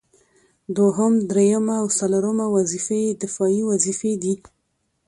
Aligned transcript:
دوهم، 0.75 1.13
دريمه 1.31 1.73
او 1.81 1.87
څلورمه 1.99 2.45
وظيفه 2.57 2.95
يې 3.03 3.11
دفاعي 3.23 3.61
وظيفي 3.71 4.11
دي 4.23 4.35